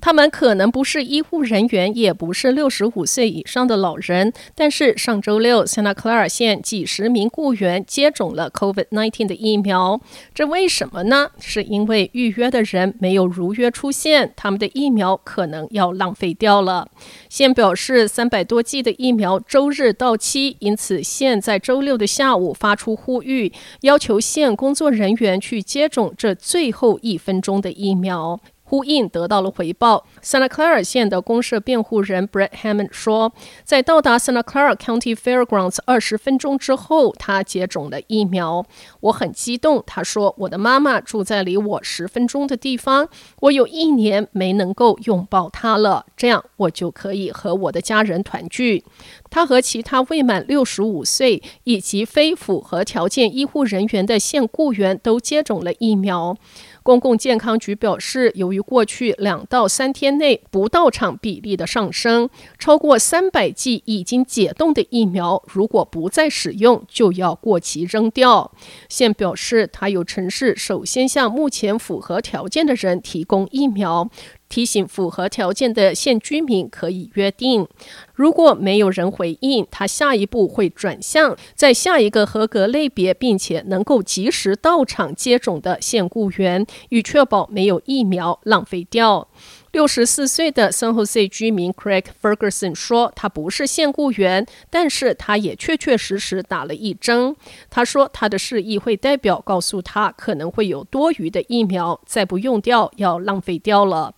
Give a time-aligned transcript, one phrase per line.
[0.00, 10.00] 他们可能不是医护人员，也不是六十五岁以上的老人，但是上周六，Santa Clara 县几十名雇员接种了 COVID-19 的疫苗。
[10.34, 11.28] 这为什么呢？
[11.38, 16.88] 是因为预约的人没有如约出现，他们的疫苗可能要浪费掉了。
[17.28, 28.40] 县表示，三百多剂的疫苗周日到期，因此县在周六的下午发出呼吁，要求县工作人员去接种这最后一分钟的疫苗。
[28.70, 30.06] 呼应得到了回报。
[30.22, 33.32] Santa Clara 县的公社辩护人 Brett Hammond 说，
[33.64, 38.64] 在到达 Santa Clara County Fairgrounds 二十分钟之后，他接种了疫苗。
[39.00, 43.08] 我很激动，他说：“我的妈妈住在离我十分钟的地方，
[43.40, 48.84] 我有一年没能够拥抱她了，这样我就可以和我的家人团聚。”
[49.28, 56.36] 他和其他未满六十五岁以及非符合条件医护人员的县雇员都接种了疫苗。
[56.82, 62.28] 公共健康局表示，由于过去两到三天内不到场比例的上升，
[62.58, 68.52] 超过三百剂已经解冻的疫苗，如果不再使用，就要过期扔掉。
[68.88, 74.10] 现表示，它有城市首先向目前符合条件的人提供疫苗。
[74.50, 77.66] 提醒符合条件的县居民可以约定，
[78.12, 89.28] 如果没有人回应，他下一步会转向在下一个合格类别并且能够及时到场接种的现雇员，以确保没有疫苗浪费掉。
[89.72, 97.36] 六十四岁的 San Jose 居民 Craig Ferguson 说：“他不是现雇员，但是他也确确实实打了一针。
[97.70, 104.12] 他说，他的市议会代表告诉他，可能会有多余的疫苗，再不用掉要浪费掉了。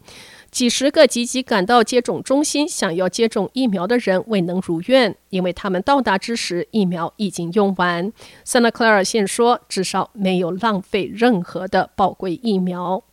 [0.50, 8.10] 几十个积极赶到接种中心想要接种疫苗的人未能如愿，因为他们到达之时疫苗已经用完。
[8.46, 13.04] Santa Clara 县说，至少没有浪费任何的宝贵疫苗。”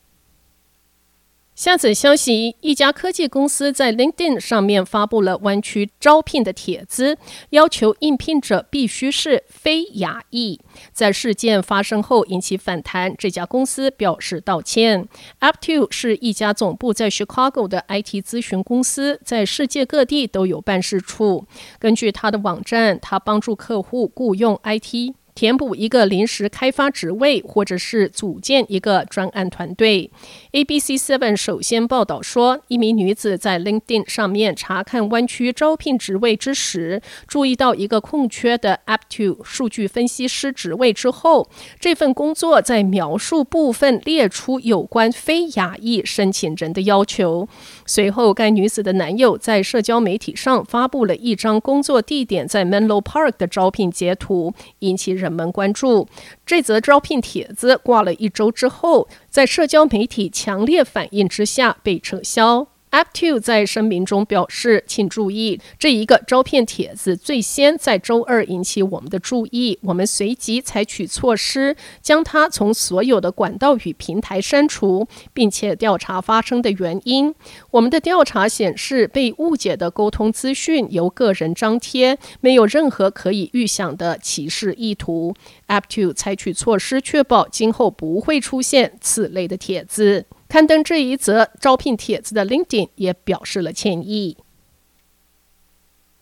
[1.59, 7.17] 下则消息，一家科技公司在 LinkedIn 上面发布了湾区招聘的帖子，
[7.49, 10.61] 要求应聘者必须是非亚裔。
[10.93, 15.05] 在事件发生后引起反弹，这家公司表示道歉。
[15.41, 21.45] Aptu 是一家总部在 Chicago 的 IT 咨询公司，在世界各地都有办事处。
[21.77, 25.13] 根据他的网站，他帮助客户雇用 IT。
[25.39, 30.11] 填补一个临时开发职位，或者是组建一个专案团队。
[30.51, 41.49] ABC Seven 首先报道说，一名女子在 LinkedIn 上面查看湾区招聘职位之时，注意到一个空缺的 aptu 数据分析师职位之后，
[41.79, 47.47] 这份工作在描述部分列出有关非亚裔申请人的要求。
[47.85, 56.07] 随后，该女子的男友在社交媒体上发布了一张工作地点在 Menlo Park 的招聘截图，引起人们关注。
[56.45, 62.67] 这则招聘帖子挂了一周之后，在社交媒体强烈反应之下被撤销。
[62.91, 77.35] Aptu 在声明中表示：“请注意，这一个招聘帖子最先在周二引起我们的注意，我们随即采取措施，将它从所有的管道与平台删除，并且调查发生的原因。
[77.69, 85.35] 我们的调查显示，被误解的沟通资讯由个人张贴，没有任何可以预想的歧视意图。
[85.67, 94.35] Aptu 采取措施，确保今后不会出现此类的帖子。”刊登这一则招聘帖子的 LinkedIn 也表示了歉意。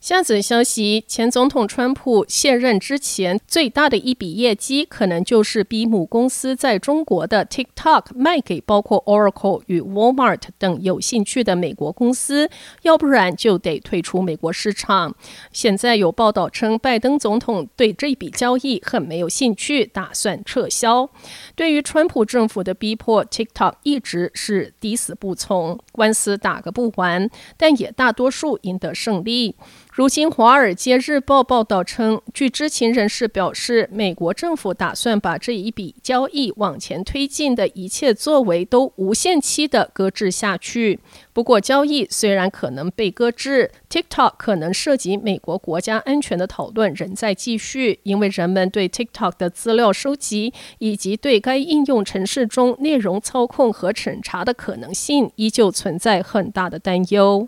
[0.08, 12.50] 下则消息，前总统川普卸任之前最大的一笔业绩，可能就是逼母公司在中国的 TikTok 卖给包括 Oracle 与 Walmart 等有兴趣的美国公司，
[12.84, 15.14] 要不然就得退出美国市场。
[15.52, 21.10] 现在有报道称，拜登总统对这笔交易很没有兴趣，打算撤销。
[21.54, 29.58] 对于川普政府的逼迫，TikTok 一直是抵死不从，官司打个不完，但也大多数赢得胜利。
[29.98, 41.00] 如今，《华尔街日报》报道称，据知情人士表示，美国政府打算把这一笔交易往前推进的一切作为都无限期地搁置下去。
[41.34, 57.48] 不过，交易虽然可能被搁置，TikTok 可能涉及美国国家安全的讨论仍在继续，因为人们对 TikTok 的资料收集以及对该应用程式中内容操控和审查的可能性依旧存在很大的担忧。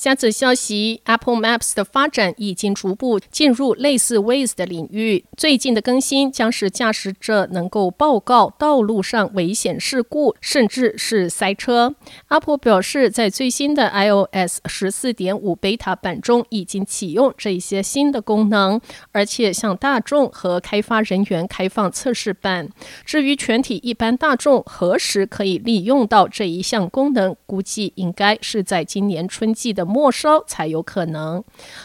[0.00, 5.26] 下次消息，Apple Maps 的发展已经逐步进入类似 Waze 的领域。
[5.36, 11.94] 最近的更新将使驾驶者能够报告道路上危险事故，甚至是塞车。
[12.28, 18.80] Apple 表示，在最新的 iOS 十四点五 Beta 版中已经启用这些新的功能，
[19.12, 22.70] 而且向大众和开发人员开放测试版。
[23.04, 29.89] 至于全体一般大众何时可以利用到这一项功能，估计应该是在今年春季的。
[29.90, 31.42] 没收才有可能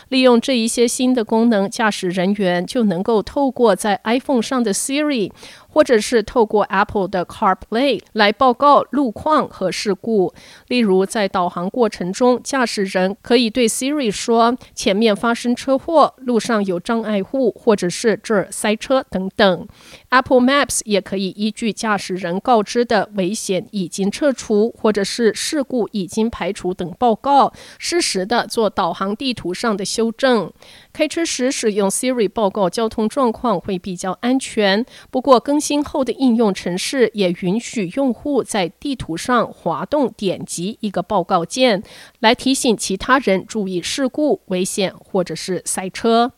[0.09, 5.31] 利用这一些新的功能，驾驶人员就能够透过在 iPhone 上的 Siri。
[5.75, 10.33] 或者是透过 Apple 的 CarPlay 来报告路况和事故。
[10.69, 19.67] 例如，在导航过程中，驾驶人可以对 Siri 说：“前面发生车祸，路上有障碍物，或者是这儿塞车等等。”
[20.11, 30.49] Apple Maps 也可以依据驾驶人告知的危险已经撤除，或者是事故已经排除等报告，适时的做导航地图上的修正。
[30.93, 34.85] 开车时使用 Siri 报告交通状况会比较安全。
[35.11, 41.81] 不过更今后的应用程式也允许用户在地图上滑动点击一个报告键，
[42.19, 46.33] 来提醒其他人注意事故、危险或者是赛车。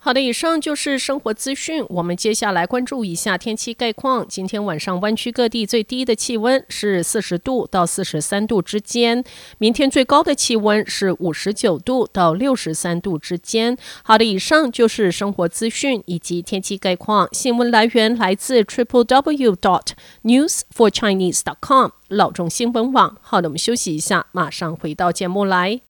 [0.00, 1.84] 好的，以上就是生活资讯。
[1.88, 4.24] 我们接下来关注一下天气概况。
[4.28, 9.24] 今天晚上湾区各地最低的气温是四十度到四十三度之间，
[9.58, 13.76] 明天最高的气温是五十九度到六十三度之间。
[14.04, 17.28] 好的，以上就是生活资讯以及天气概况。
[17.32, 19.88] 新闻来源来自 triple w dot
[20.22, 23.16] news for chinese dot com 老中新闻网。
[23.20, 25.80] 好的，我们休息一下，马上回到节目来。